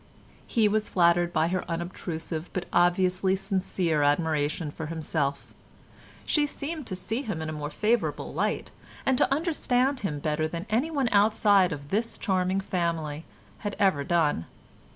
[0.47, 5.53] He was flattered by her unobtrusive but obviously sincere admiration for himself;
[6.25, 8.71] she seemed to see him in a more favourable light,
[9.05, 13.25] and to understand him better than anyone outside of this charming family
[13.59, 14.47] had ever done.